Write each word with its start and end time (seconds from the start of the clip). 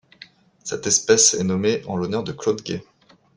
Cette 0.63 0.87
espèce 0.87 1.35
est 1.35 1.43
nommée 1.43 1.83
en 1.85 1.95
l'honneur 1.95 2.23
de 2.23 2.31
Claude 2.31 2.63
Gay. 2.63 2.83